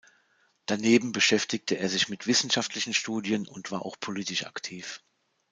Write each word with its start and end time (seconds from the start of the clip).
Daneben 0.65 1.11
beschäftigte 1.11 1.77
er 1.77 1.87
sich 1.87 2.09
mit 2.09 2.25
wissenschaftlichen 2.25 2.95
Studien 2.95 3.45
und 3.45 3.69
war 3.69 3.83
auch 3.85 3.99
politisch 3.99 4.47
aktiv. 4.47 4.99